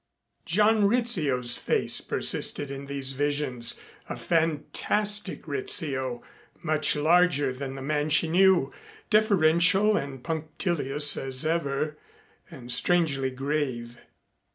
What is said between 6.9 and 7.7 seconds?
larger